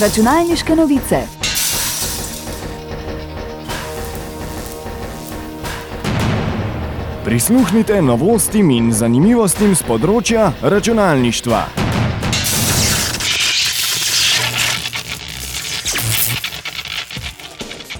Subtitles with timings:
[0.00, 1.16] Računalniške novice.
[7.24, 11.62] Prisluhnite novostim in zanimivostim z področja računalništva.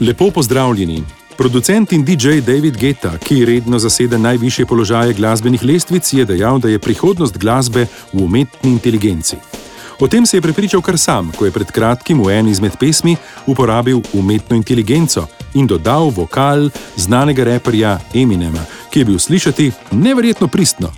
[0.02, 1.04] Lepo pozdravljeni.
[1.38, 6.74] Producent in DJ David Geta, ki redno zasede najvišje položaje glasbenih lestvic, je dejal, da
[6.74, 9.54] je prihodnost glasbe v umetni inteligenci.
[10.01, 13.16] O tem se je prepričal kar sam, ko je pred kratkim v eni izmed pesmi
[13.47, 20.91] uporabil umetno inteligenco in dodal vokal znanega reperja Eminema, ki je bil slišati neverjetno pristno.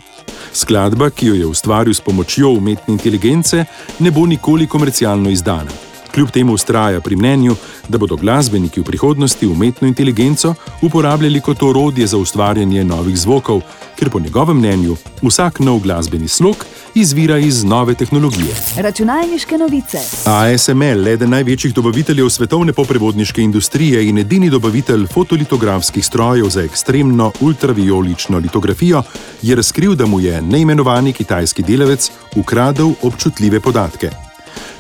[0.53, 3.65] Skladba, ki jo je ustvaril s pomočjo umetne inteligence,
[3.99, 5.71] ne bo nikoli komercialno izdana.
[6.15, 7.57] Kljub temu ustraja pri mnenju,
[7.89, 13.61] da bodo glasbeniki v prihodnosti umetno inteligenco uporabljali kot orodje za ustvarjanje novih zvokov,
[13.97, 16.65] ker po njegovem mnenju vsak nov glasbeni slog
[16.97, 18.55] izvira iz nove tehnologije.
[18.77, 19.99] Računalniške novice.
[20.25, 28.39] ASML, eden največjih dobaviteljev svetovne poprevodniške industrije in edini dobavitelj fotolitografskih strojev za ekstremno ultraviolično
[28.39, 29.03] litografijo,
[29.43, 34.11] je razkril, da mu je neimenovani kitajski delavec ukradel občutljive podatke.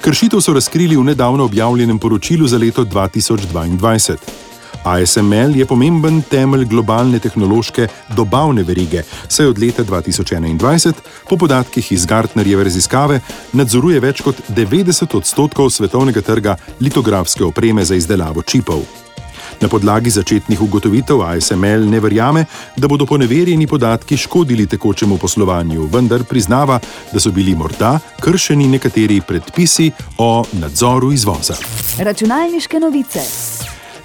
[0.00, 4.16] Kršitev so razkrili v nedavno objavljenem poročilu za leto 2022.
[4.86, 10.92] ASML je pomemben temelj globalne tehnološke dobavne verige, saj od leta 2021,
[11.28, 13.20] po podatkih iz Gartnerjeve raziskave,
[13.52, 18.86] nadzoruje več kot 90 odstotkov svetovnega trga litografske opreme za izdelavo čipov.
[19.60, 22.44] Na podlagi začetnih ugotovitev ASML ne verjame,
[22.76, 26.78] da bodo poneverjeni podatki škodili tekočemu poslovanju, vendar priznava,
[27.12, 31.56] da so bili morda kršeni nekateri predpisi o nadzoru izvoza.
[31.98, 33.20] Računalniške novice.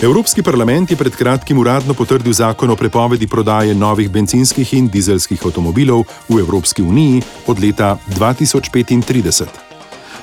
[0.01, 5.43] Evropski parlament je pred kratkim uradno potrdil zakon o prepovedi prodaje novih benzinskih in dizelskih
[5.45, 9.45] avtomobilov v Evropski uniji od leta 2035.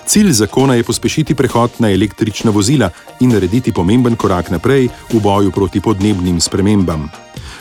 [0.06, 2.90] Cilj zakona je pospešiti prehod na električna vozila
[3.20, 7.06] in narediti pomemben korak naprej v boju proti podnebnim spremembam.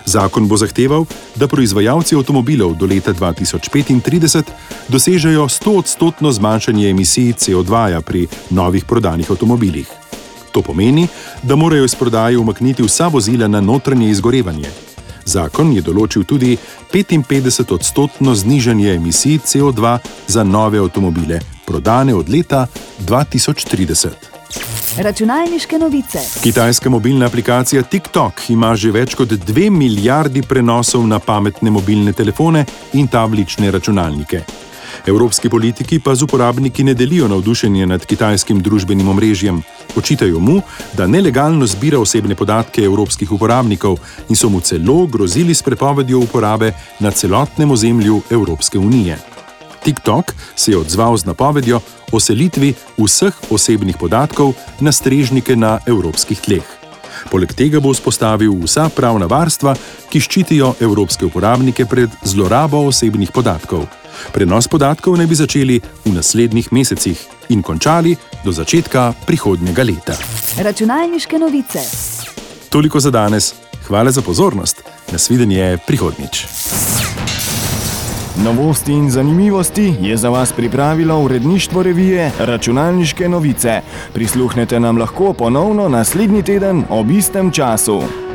[0.06, 4.44] Zakon bo zahteval, da proizvajalci avtomobilov do leta 2035
[4.90, 10.07] dosežejo 100-odstotno zmanjšanje emisij CO2 pri novih prodanih avtomobilih.
[10.52, 11.08] To pomeni,
[11.44, 14.70] da morajo iz prodaje umakniti vsa vozila na notranje izgorevanje.
[15.28, 16.56] Zakon je določil tudi
[16.94, 19.98] 55-odstotno znižanje emisij CO2
[20.28, 22.68] za nove avtomobile, prodane od leta
[23.04, 24.38] 2030.
[24.98, 26.20] Računalniške novice.
[26.44, 32.66] Kitajska mobilna aplikacija TikTok ima že več kot 2 milijardi prenosov na pametne mobilne telefone
[32.94, 34.42] in tablične računalnike.
[35.08, 39.62] Evropski politiki pa z uporabniki ne delijo navdušenje nad kitajskim družbenim omrežjem.
[39.96, 40.62] Očitajo mu,
[40.98, 46.74] da nelegalno zbira osebne podatke evropskih uporabnikov in so mu celo grozili s prepovedjo uporabe
[47.00, 49.18] na celotnem ozemlju Evropske unije.
[49.84, 51.80] TikTok se je odzval z napovedjo
[52.12, 56.68] o selitvi vseh osebnih podatkov na strežnike na evropskih tleh.
[57.32, 59.76] Poleg tega bo vzpostavil vsa pravna varstva,
[60.12, 63.88] ki ščitijo evropske uporabnike pred zlorabo osebnih podatkov.
[64.32, 67.18] Prenos podatkov naj bi začeli v naslednjih mesecih
[67.50, 70.16] in končali do začetka prihodnjega leta.
[70.58, 71.80] Računalniške novice.
[72.70, 73.54] Toliko za danes,
[73.88, 76.46] hvala za pozornost, nasvidenje prihodnič.
[78.44, 83.82] Novosti in zanimivosti je za vas pripravilo uredništvo revije Računalniške novice.
[84.14, 88.27] Prisluhnete nam lahko ponovno naslednji teden ob istem času.